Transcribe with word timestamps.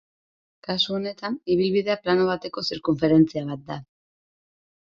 Kasu 0.67 0.95
honetan, 0.99 1.37
ibilbidea 1.57 1.97
plano 2.05 2.25
bateko 2.31 2.65
zirkunferentzia 2.71 3.45
bat 3.53 3.63
da. 3.71 3.79